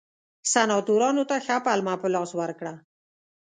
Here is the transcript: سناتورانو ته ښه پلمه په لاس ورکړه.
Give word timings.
سناتورانو 0.51 1.23
ته 1.29 1.35
ښه 1.45 1.57
پلمه 1.65 1.93
په 2.01 2.07
لاس 2.13 2.31
ورکړه. 2.39 2.73